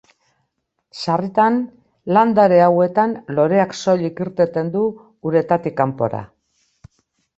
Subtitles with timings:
[1.01, 1.59] Sarritan,
[2.17, 4.83] landare hauetan loreak soilik irteten du
[5.33, 6.25] uretatik kanpora.